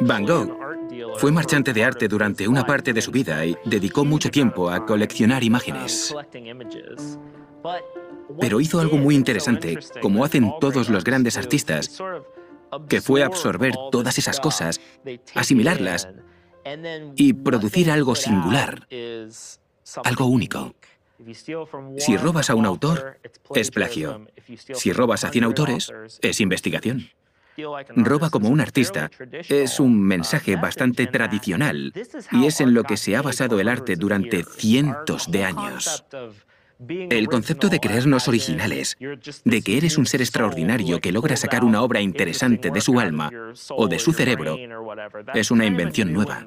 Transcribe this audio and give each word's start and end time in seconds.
Van 0.00 0.24
Gogh 0.24 0.58
fue 1.16 1.32
marchante 1.32 1.72
de 1.72 1.84
arte 1.84 2.08
durante 2.08 2.46
una 2.48 2.64
parte 2.64 2.92
de 2.92 3.00
su 3.00 3.10
vida 3.10 3.44
y 3.44 3.56
dedicó 3.64 4.04
mucho 4.04 4.30
tiempo 4.30 4.70
a 4.70 4.84
coleccionar 4.84 5.42
imágenes. 5.42 6.14
Pero 8.40 8.60
hizo 8.60 8.80
algo 8.80 8.96
muy 8.96 9.14
interesante, 9.14 9.78
como 10.00 10.24
hacen 10.24 10.52
todos 10.60 10.88
los 10.88 11.04
grandes 11.04 11.36
artistas, 11.36 12.02
que 12.88 13.00
fue 13.00 13.22
absorber 13.22 13.74
todas 13.90 14.18
esas 14.18 14.40
cosas, 14.40 14.80
asimilarlas 15.34 16.08
y 17.16 17.32
producir 17.32 17.90
algo 17.90 18.14
singular, 18.14 18.86
algo 20.04 20.26
único. 20.26 20.74
Si 21.98 22.16
robas 22.16 22.50
a 22.50 22.54
un 22.54 22.66
autor, 22.66 23.18
es 23.54 23.70
plagio. 23.70 24.26
Si 24.74 24.92
robas 24.92 25.24
a 25.24 25.30
100 25.30 25.44
autores, 25.44 25.92
es 26.20 26.40
investigación. 26.40 27.08
Roba 27.96 28.30
como 28.30 28.48
un 28.48 28.60
artista 28.60 29.10
es 29.48 29.80
un 29.80 30.00
mensaje 30.00 30.56
bastante 30.56 31.06
tradicional 31.06 31.92
y 32.32 32.46
es 32.46 32.60
en 32.60 32.74
lo 32.74 32.84
que 32.84 32.96
se 32.96 33.16
ha 33.16 33.22
basado 33.22 33.60
el 33.60 33.68
arte 33.68 33.96
durante 33.96 34.44
cientos 34.44 35.30
de 35.30 35.44
años. 35.44 36.04
El 36.88 37.28
concepto 37.28 37.68
de 37.68 37.78
creernos 37.78 38.26
originales, 38.28 38.96
de 39.44 39.62
que 39.62 39.78
eres 39.78 39.96
un 39.96 40.06
ser 40.06 40.20
extraordinario 40.20 41.00
que 41.00 41.12
logra 41.12 41.36
sacar 41.36 41.64
una 41.64 41.82
obra 41.82 42.00
interesante 42.00 42.70
de 42.70 42.80
su 42.80 42.98
alma 42.98 43.30
o 43.70 43.86
de 43.86 43.98
su 43.98 44.12
cerebro, 44.12 44.56
es 45.32 45.50
una 45.50 45.66
invención 45.66 46.12
nueva. 46.12 46.46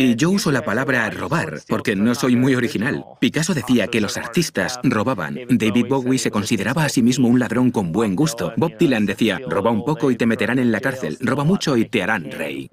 Y 0.00 0.14
yo 0.14 0.30
uso 0.30 0.52
la 0.52 0.62
palabra 0.62 1.10
robar 1.10 1.60
porque 1.66 1.96
no 1.96 2.14
soy 2.14 2.36
muy 2.36 2.54
original. 2.54 3.04
Picasso 3.18 3.52
decía 3.52 3.88
que 3.88 4.00
los 4.00 4.16
artistas 4.16 4.78
robaban. 4.84 5.36
David 5.50 5.86
Bowie 5.88 6.20
se 6.20 6.30
consideraba 6.30 6.84
a 6.84 6.88
sí 6.88 7.02
mismo 7.02 7.26
un 7.26 7.40
ladrón 7.40 7.72
con 7.72 7.90
buen 7.90 8.14
gusto. 8.14 8.52
Bob 8.56 8.78
Dylan 8.78 9.06
decía, 9.06 9.40
roba 9.48 9.72
un 9.72 9.84
poco 9.84 10.12
y 10.12 10.16
te 10.16 10.24
meterán 10.24 10.60
en 10.60 10.70
la 10.70 10.80
cárcel, 10.80 11.18
roba 11.20 11.42
mucho 11.42 11.76
y 11.76 11.84
te 11.84 12.00
harán 12.00 12.30
rey. 12.30 12.70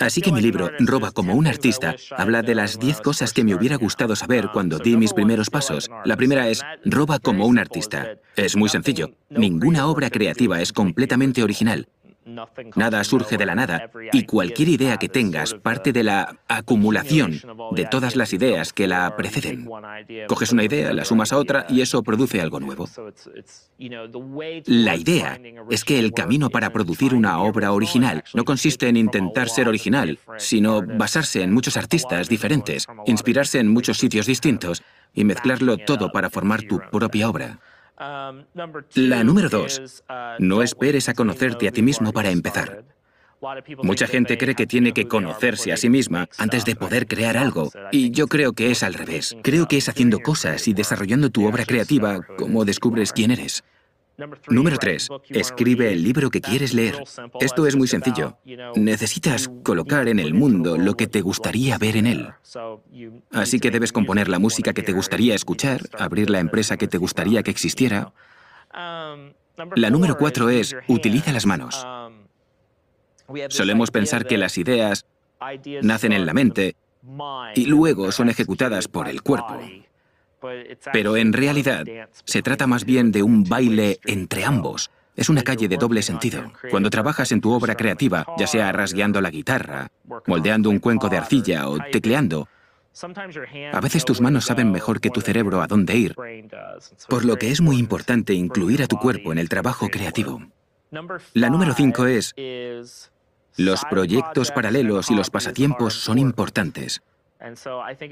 Así 0.00 0.22
que 0.22 0.32
mi 0.32 0.40
libro, 0.40 0.70
Roba 0.80 1.12
como 1.12 1.34
un 1.34 1.46
artista, 1.46 1.94
habla 2.16 2.40
de 2.40 2.54
las 2.54 2.78
10 2.78 3.02
cosas 3.02 3.34
que 3.34 3.44
me 3.44 3.54
hubiera 3.54 3.76
gustado 3.76 4.16
saber 4.16 4.48
cuando 4.50 4.78
di 4.78 4.96
mis 4.96 5.12
primeros 5.12 5.50
pasos. 5.50 5.90
La 6.06 6.16
primera 6.16 6.48
es, 6.48 6.62
roba 6.86 7.18
como 7.18 7.46
un 7.46 7.58
artista. 7.58 8.16
Es 8.34 8.56
muy 8.56 8.70
sencillo. 8.70 9.10
Ninguna 9.28 9.86
obra 9.88 10.08
creativa 10.08 10.62
es 10.62 10.72
completamente 10.72 11.42
original. 11.42 11.86
Nada 12.76 13.04
surge 13.04 13.36
de 13.36 13.46
la 13.46 13.54
nada 13.54 13.90
y 14.12 14.24
cualquier 14.24 14.68
idea 14.68 14.96
que 14.96 15.08
tengas 15.08 15.54
parte 15.54 15.92
de 15.92 16.04
la 16.04 16.38
acumulación 16.48 17.40
de 17.72 17.84
todas 17.86 18.16
las 18.16 18.32
ideas 18.32 18.72
que 18.72 18.86
la 18.86 19.16
preceden. 19.16 19.68
Coges 20.28 20.52
una 20.52 20.64
idea, 20.64 20.92
la 20.92 21.04
sumas 21.04 21.32
a 21.32 21.38
otra 21.38 21.66
y 21.68 21.80
eso 21.80 22.02
produce 22.02 22.40
algo 22.40 22.60
nuevo. 22.60 22.88
La 24.66 24.96
idea 24.96 25.40
es 25.70 25.84
que 25.84 25.98
el 25.98 26.12
camino 26.12 26.50
para 26.50 26.70
producir 26.70 27.14
una 27.14 27.40
obra 27.40 27.72
original 27.72 28.22
no 28.34 28.44
consiste 28.44 28.88
en 28.88 28.96
intentar 28.96 29.48
ser 29.48 29.68
original, 29.68 30.18
sino 30.38 30.82
basarse 30.82 31.42
en 31.42 31.52
muchos 31.52 31.76
artistas 31.76 32.28
diferentes, 32.28 32.86
inspirarse 33.06 33.58
en 33.58 33.68
muchos 33.68 33.98
sitios 33.98 34.26
distintos 34.26 34.82
y 35.14 35.24
mezclarlo 35.24 35.76
todo 35.78 36.10
para 36.12 36.30
formar 36.30 36.62
tu 36.62 36.80
propia 36.90 37.28
obra. 37.28 37.58
La 38.94 39.24
número 39.24 39.48
dos, 39.48 40.02
no 40.38 40.62
esperes 40.62 41.08
a 41.08 41.14
conocerte 41.14 41.68
a 41.68 41.72
ti 41.72 41.82
mismo 41.82 42.12
para 42.12 42.30
empezar. 42.30 42.84
Mucha 43.82 44.06
gente 44.06 44.38
cree 44.38 44.54
que 44.54 44.66
tiene 44.66 44.92
que 44.92 45.08
conocerse 45.08 45.72
a 45.72 45.76
sí 45.76 45.88
misma 45.88 46.28
antes 46.38 46.64
de 46.64 46.76
poder 46.76 47.06
crear 47.06 47.36
algo, 47.36 47.70
y 47.90 48.10
yo 48.12 48.28
creo 48.28 48.52
que 48.52 48.70
es 48.70 48.82
al 48.82 48.94
revés. 48.94 49.36
Creo 49.42 49.66
que 49.66 49.78
es 49.78 49.88
haciendo 49.88 50.20
cosas 50.20 50.68
y 50.68 50.74
desarrollando 50.74 51.30
tu 51.30 51.46
obra 51.46 51.64
creativa 51.64 52.20
como 52.38 52.64
descubres 52.64 53.12
quién 53.12 53.32
eres. 53.32 53.64
Número 54.48 54.76
3. 54.78 55.08
Escribe 55.30 55.92
el 55.92 56.02
libro 56.02 56.30
que 56.30 56.40
quieres 56.40 56.74
leer. 56.74 57.02
Esto 57.40 57.66
es 57.66 57.76
muy 57.76 57.88
sencillo. 57.88 58.38
Necesitas 58.76 59.50
colocar 59.62 60.08
en 60.08 60.18
el 60.18 60.34
mundo 60.34 60.76
lo 60.76 60.94
que 60.94 61.06
te 61.06 61.20
gustaría 61.22 61.78
ver 61.78 61.96
en 61.96 62.06
él. 62.06 62.28
Así 63.30 63.58
que 63.58 63.70
debes 63.70 63.92
componer 63.92 64.28
la 64.28 64.38
música 64.38 64.72
que 64.72 64.82
te 64.82 64.92
gustaría 64.92 65.34
escuchar, 65.34 65.80
abrir 65.98 66.30
la 66.30 66.40
empresa 66.40 66.76
que 66.76 66.88
te 66.88 66.98
gustaría 66.98 67.42
que 67.42 67.50
existiera. 67.50 68.12
La 68.72 69.90
número 69.90 70.16
4 70.16 70.50
es, 70.50 70.76
utiliza 70.88 71.32
las 71.32 71.46
manos. 71.46 71.86
Solemos 73.48 73.90
pensar 73.90 74.26
que 74.26 74.38
las 74.38 74.58
ideas 74.58 75.06
nacen 75.82 76.12
en 76.12 76.26
la 76.26 76.34
mente 76.34 76.76
y 77.54 77.66
luego 77.66 78.12
son 78.12 78.28
ejecutadas 78.28 78.88
por 78.88 79.08
el 79.08 79.22
cuerpo. 79.22 79.58
Pero 80.92 81.16
en 81.16 81.32
realidad 81.32 81.84
se 82.24 82.42
trata 82.42 82.66
más 82.66 82.84
bien 82.84 83.12
de 83.12 83.22
un 83.22 83.44
baile 83.44 83.98
entre 84.04 84.44
ambos. 84.44 84.90
Es 85.14 85.28
una 85.28 85.42
calle 85.42 85.68
de 85.68 85.76
doble 85.76 86.02
sentido. 86.02 86.52
Cuando 86.70 86.88
trabajas 86.88 87.32
en 87.32 87.40
tu 87.40 87.52
obra 87.52 87.74
creativa, 87.74 88.26
ya 88.38 88.46
sea 88.46 88.72
rasgueando 88.72 89.20
la 89.20 89.30
guitarra, 89.30 89.90
moldeando 90.26 90.70
un 90.70 90.78
cuenco 90.78 91.08
de 91.08 91.18
arcilla 91.18 91.68
o 91.68 91.78
tecleando, 91.90 92.48
a 93.72 93.80
veces 93.80 94.04
tus 94.04 94.20
manos 94.20 94.44
saben 94.44 94.70
mejor 94.70 95.00
que 95.00 95.10
tu 95.10 95.20
cerebro 95.20 95.62
a 95.62 95.66
dónde 95.66 95.96
ir, 95.96 96.14
por 97.08 97.24
lo 97.24 97.36
que 97.36 97.50
es 97.50 97.60
muy 97.60 97.78
importante 97.78 98.34
incluir 98.34 98.82
a 98.82 98.86
tu 98.86 98.98
cuerpo 98.98 99.32
en 99.32 99.38
el 99.38 99.48
trabajo 99.48 99.88
creativo. 99.88 100.42
La 101.32 101.48
número 101.48 101.72
cinco 101.74 102.06
es, 102.06 102.34
los 103.56 103.84
proyectos 103.86 104.50
paralelos 104.50 105.10
y 105.10 105.14
los 105.14 105.30
pasatiempos 105.30 105.94
son 105.94 106.18
importantes. 106.18 107.02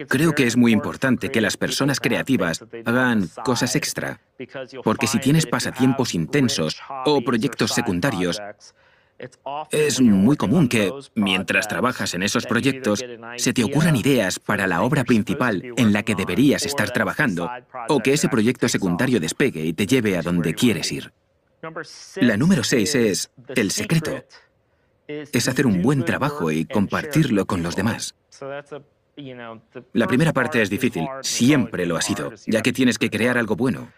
Creo 0.08 0.34
que 0.34 0.46
es 0.46 0.56
muy 0.56 0.72
importante 0.72 1.30
que 1.30 1.40
las 1.40 1.56
personas 1.56 2.00
creativas 2.00 2.64
hagan 2.84 3.28
cosas 3.44 3.76
extra, 3.76 4.20
porque 4.82 5.06
si 5.06 5.18
tienes 5.18 5.46
pasatiempos 5.46 6.14
intensos 6.14 6.80
o 7.04 7.22
proyectos 7.22 7.72
secundarios, 7.72 8.40
es 9.70 10.00
muy 10.00 10.36
común 10.36 10.68
que, 10.68 10.90
mientras 11.14 11.68
trabajas 11.68 12.14
en 12.14 12.22
esos 12.22 12.46
proyectos, 12.46 13.04
se 13.36 13.52
te 13.52 13.62
ocurran 13.62 13.96
ideas 13.96 14.38
para 14.38 14.66
la 14.66 14.82
obra 14.82 15.04
principal 15.04 15.62
en 15.76 15.92
la 15.92 16.02
que 16.02 16.14
deberías 16.14 16.64
estar 16.64 16.90
trabajando, 16.90 17.50
o 17.88 18.00
que 18.00 18.14
ese 18.14 18.28
proyecto 18.28 18.68
secundario 18.68 19.20
despegue 19.20 19.64
y 19.64 19.72
te 19.72 19.86
lleve 19.86 20.16
a 20.16 20.22
donde 20.22 20.54
quieres 20.54 20.90
ir. 20.90 21.12
La 22.16 22.36
número 22.36 22.64
seis 22.64 22.94
es 22.94 23.30
el 23.54 23.70
secreto. 23.70 24.24
Es 25.06 25.48
hacer 25.48 25.66
un 25.66 25.82
buen 25.82 26.04
trabajo 26.04 26.50
y 26.50 26.64
compartirlo 26.64 27.44
con 27.44 27.62
los 27.62 27.76
demás. 27.76 28.14
La 29.92 30.06
primera 30.06 30.32
parte 30.32 30.62
es 30.62 30.70
difícil, 30.70 31.06
siempre 31.22 31.86
lo 31.86 31.96
ha 31.96 32.02
sido, 32.02 32.32
ya 32.46 32.62
que 32.62 32.72
tienes 32.72 32.98
que 32.98 33.10
crear 33.10 33.38
algo 33.38 33.56
bueno. 33.56 33.88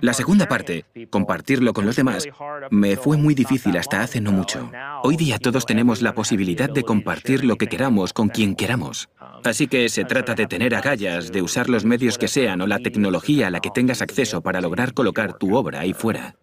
La 0.00 0.12
segunda 0.12 0.46
parte, 0.46 0.84
compartirlo 1.10 1.72
con 1.72 1.84
los 1.84 1.96
demás, 1.96 2.28
me 2.70 2.96
fue 2.96 3.16
muy 3.16 3.34
difícil 3.34 3.76
hasta 3.76 4.02
hace 4.02 4.20
no 4.20 4.30
mucho. 4.30 4.70
Hoy 5.02 5.16
día 5.16 5.38
todos 5.38 5.66
tenemos 5.66 6.00
la 6.00 6.14
posibilidad 6.14 6.70
de 6.70 6.84
compartir 6.84 7.44
lo 7.44 7.56
que 7.56 7.66
queramos 7.66 8.12
con 8.12 8.28
quien 8.28 8.54
queramos. 8.54 9.08
Así 9.44 9.66
que 9.66 9.88
se 9.88 10.04
trata 10.04 10.34
de 10.34 10.46
tener 10.46 10.74
agallas, 10.74 11.32
de 11.32 11.42
usar 11.42 11.68
los 11.68 11.84
medios 11.84 12.18
que 12.18 12.28
sean 12.28 12.60
o 12.60 12.66
la 12.66 12.78
tecnología 12.78 13.48
a 13.48 13.50
la 13.50 13.60
que 13.60 13.70
tengas 13.70 14.00
acceso 14.00 14.42
para 14.42 14.60
lograr 14.60 14.94
colocar 14.94 15.36
tu 15.36 15.56
obra 15.56 15.80
ahí 15.80 15.92
fuera. 15.92 16.36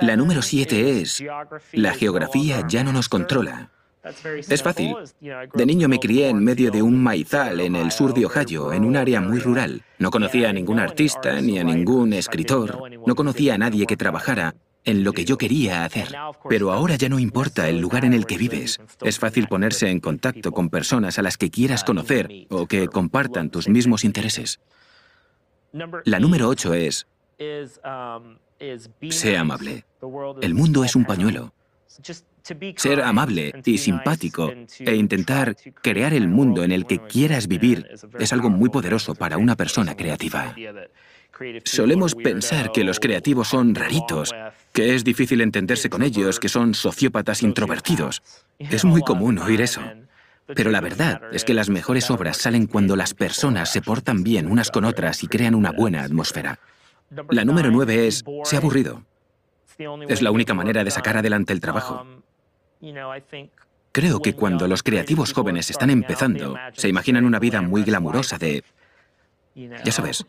La 0.00 0.16
número 0.16 0.42
siete 0.42 1.00
es, 1.00 1.22
la 1.72 1.94
geografía 1.94 2.64
ya 2.66 2.82
no 2.82 2.92
nos 2.92 3.08
controla. 3.08 3.70
Es 4.48 4.62
fácil. 4.62 4.94
De 5.54 5.66
niño 5.66 5.88
me 5.88 5.98
crié 5.98 6.28
en 6.28 6.42
medio 6.42 6.70
de 6.70 6.82
un 6.82 7.02
maizal 7.02 7.60
en 7.60 7.76
el 7.76 7.90
sur 7.90 8.14
de 8.14 8.26
Ohio, 8.26 8.72
en 8.72 8.84
un 8.84 8.96
área 8.96 9.20
muy 9.20 9.38
rural. 9.38 9.82
No 9.98 10.10
conocía 10.10 10.50
a 10.50 10.52
ningún 10.52 10.78
artista 10.78 11.40
ni 11.40 11.58
a 11.58 11.64
ningún 11.64 12.12
escritor. 12.12 12.90
No 13.06 13.14
conocía 13.14 13.54
a 13.54 13.58
nadie 13.58 13.86
que 13.86 13.96
trabajara 13.96 14.54
en 14.84 15.02
lo 15.02 15.12
que 15.12 15.24
yo 15.24 15.36
quería 15.36 15.84
hacer. 15.84 16.08
Pero 16.48 16.72
ahora 16.72 16.94
ya 16.94 17.08
no 17.08 17.18
importa 17.18 17.68
el 17.68 17.80
lugar 17.80 18.04
en 18.04 18.12
el 18.12 18.24
que 18.24 18.38
vives. 18.38 18.80
Es 19.02 19.18
fácil 19.18 19.48
ponerse 19.48 19.90
en 19.90 20.00
contacto 20.00 20.52
con 20.52 20.70
personas 20.70 21.18
a 21.18 21.22
las 21.22 21.36
que 21.36 21.50
quieras 21.50 21.82
conocer 21.82 22.46
o 22.48 22.66
que 22.66 22.86
compartan 22.88 23.50
tus 23.50 23.68
mismos 23.68 24.04
intereses. 24.04 24.60
La 26.04 26.20
número 26.20 26.48
8 26.48 26.74
es, 26.74 27.06
sé 29.10 29.36
amable. 29.36 29.84
El 30.40 30.54
mundo 30.54 30.84
es 30.84 30.94
un 30.94 31.04
pañuelo. 31.04 31.52
Ser 32.76 33.02
amable 33.02 33.52
y 33.64 33.78
simpático 33.78 34.52
e 34.78 34.94
intentar 34.94 35.56
crear 35.82 36.14
el 36.14 36.28
mundo 36.28 36.62
en 36.62 36.72
el 36.72 36.86
que 36.86 37.00
quieras 37.00 37.48
vivir 37.48 37.88
es 38.18 38.32
algo 38.32 38.50
muy 38.50 38.68
poderoso 38.68 39.14
para 39.14 39.36
una 39.36 39.56
persona 39.56 39.96
creativa. 39.96 40.54
Solemos 41.64 42.14
pensar 42.14 42.72
que 42.72 42.84
los 42.84 43.00
creativos 43.00 43.48
son 43.48 43.74
raritos, 43.74 44.34
que 44.72 44.94
es 44.94 45.04
difícil 45.04 45.40
entenderse 45.40 45.90
con 45.90 46.02
ellos, 46.02 46.40
que 46.40 46.48
son 46.48 46.74
sociópatas 46.74 47.42
introvertidos. 47.42 48.22
Es 48.58 48.84
muy 48.84 49.02
común 49.02 49.38
oír 49.38 49.60
eso. 49.60 49.82
Pero 50.54 50.70
la 50.70 50.80
verdad 50.80 51.22
es 51.32 51.44
que 51.44 51.54
las 51.54 51.68
mejores 51.68 52.10
obras 52.10 52.36
salen 52.36 52.66
cuando 52.66 52.94
las 52.94 53.14
personas 53.14 53.72
se 53.72 53.82
portan 53.82 54.22
bien 54.22 54.46
unas 54.46 54.70
con 54.70 54.84
otras 54.84 55.22
y 55.24 55.26
crean 55.26 55.54
una 55.54 55.72
buena 55.72 56.04
atmósfera. 56.04 56.60
La 57.30 57.44
número 57.44 57.70
nueve 57.70 58.06
es, 58.06 58.24
sé 58.44 58.56
aburrido. 58.56 59.04
Es 60.08 60.22
la 60.22 60.30
única 60.30 60.54
manera 60.54 60.84
de 60.84 60.90
sacar 60.90 61.16
adelante 61.16 61.52
el 61.52 61.60
trabajo. 61.60 62.06
Creo 63.92 64.20
que 64.20 64.34
cuando 64.34 64.68
los 64.68 64.82
creativos 64.82 65.32
jóvenes 65.32 65.70
están 65.70 65.90
empezando, 65.90 66.56
se 66.74 66.88
imaginan 66.88 67.24
una 67.24 67.38
vida 67.38 67.62
muy 67.62 67.82
glamurosa 67.82 68.36
de, 68.36 68.62
ya 69.54 69.92
sabes, 69.92 70.26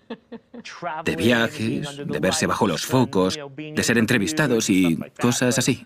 de 1.04 1.16
viajes, 1.16 1.98
de 1.98 2.20
verse 2.20 2.48
bajo 2.48 2.68
los 2.68 2.86
focos, 2.86 3.38
de 3.58 3.84
ser 3.84 3.98
entrevistados 3.98 4.70
y 4.70 4.98
cosas 5.20 5.58
así. 5.58 5.86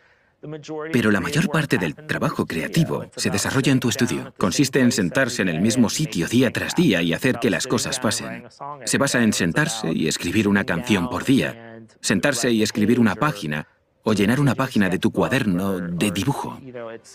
Pero 0.92 1.12
la 1.12 1.19
mayor 1.19 1.50
parte 1.50 1.78
del 1.78 1.96
trabajo 1.96 2.46
creativo 2.46 3.06
se 3.16 3.30
desarrolla 3.30 3.72
en 3.72 3.80
tu 3.80 3.90
estudio. 3.90 4.34
Consiste 4.38 4.80
en 4.80 4.92
sentarse 4.92 5.44
en 5.44 5.50
el 5.50 5.62
mismo 5.62 5.90
sitio 5.90 6.28
día 6.28 6.52
tras 6.52 6.75
día 6.75 7.02
y 7.02 7.13
hacer 7.13 7.38
que 7.40 7.52
las 7.52 7.68
cosas 7.68 8.00
pasen. 8.00 8.46
Se 8.86 8.98
basa 8.98 9.22
en 9.22 9.34
sentarse 9.34 9.92
y 9.94 10.08
escribir 10.08 10.48
una 10.48 10.63
canción 10.63 11.10
por 11.10 11.25
día, 11.25 11.70
sentarse 12.01 12.51
y 12.51 12.63
escribir 12.63 13.00
una 13.00 13.15
página 13.15 13.68
o 14.03 14.13
llenar 14.13 14.39
una 14.39 14.56
página 14.56 14.89
de 14.89 15.00
tu 15.00 15.12
cuaderno 15.12 15.80
de 15.80 16.12
dibujo. 16.12 16.59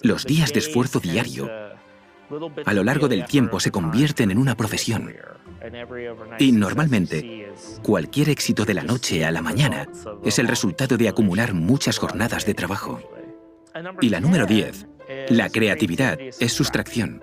Los 0.03 0.25
días 0.25 0.53
de 0.53 0.61
esfuerzo 0.61 1.01
diario 1.01 1.51
a 2.65 2.75
lo 2.75 2.83
largo 2.83 3.09
del 3.09 3.25
tiempo 3.25 3.61
se 3.61 3.71
convierten 3.71 4.31
en 4.31 4.39
una 4.39 4.57
profesión. 4.57 5.15
Y 6.39 6.53
normalmente, 6.53 7.53
cualquier 7.83 8.31
éxito 8.31 8.65
de 8.65 8.75
la 8.75 8.83
noche 8.83 9.25
a 9.25 9.31
la 9.31 9.43
mañana 9.43 9.89
es 10.25 10.39
el 10.39 10.49
resultado 10.49 10.97
de 10.97 11.09
acumular 11.09 11.55
muchas 11.55 11.99
jornadas 11.99 12.47
de 12.47 12.55
trabajo. 12.55 13.01
Y 14.01 14.09
la 14.09 14.21
número 14.21 14.47
10, 14.47 14.87
la 15.31 15.51
creatividad 15.51 16.19
es 16.21 16.53
sustracción. 16.53 17.23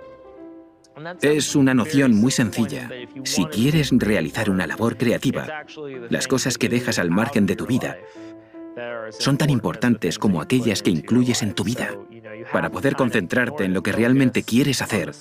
Es 1.21 1.55
una 1.55 1.73
noción 1.73 2.15
muy 2.15 2.31
sencilla. 2.31 2.89
Si 3.23 3.45
quieres 3.45 3.91
realizar 3.91 4.49
una 4.49 4.67
labor 4.67 4.97
creativa, 4.97 5.65
las 6.09 6.27
cosas 6.27 6.57
que 6.57 6.69
dejas 6.69 6.99
al 6.99 7.09
margen 7.09 7.45
de 7.45 7.55
tu 7.55 7.65
vida 7.65 7.97
son 9.11 9.37
tan 9.37 9.49
importantes 9.49 10.17
como 10.17 10.41
aquellas 10.41 10.81
que 10.81 10.89
incluyes 10.89 11.41
en 11.43 11.53
tu 11.53 11.63
vida. 11.63 11.91
Para 12.51 12.69
poder 12.69 12.95
concentrarte 12.95 13.63
en 13.63 13.73
lo 13.73 13.83
que 13.83 13.91
realmente 13.91 14.43
quieres 14.43 14.81
hacer, 14.81 15.11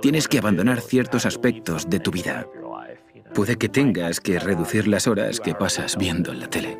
tienes 0.00 0.28
que 0.28 0.38
abandonar 0.38 0.80
ciertos 0.80 1.26
aspectos 1.26 1.88
de 1.88 2.00
tu 2.00 2.10
vida. 2.10 2.46
Puede 3.34 3.56
que 3.56 3.68
tengas 3.68 4.20
que 4.20 4.38
reducir 4.38 4.86
las 4.88 5.06
horas 5.06 5.40
que 5.40 5.54
pasas 5.54 5.96
viendo 5.96 6.32
la 6.32 6.48
tele. 6.48 6.78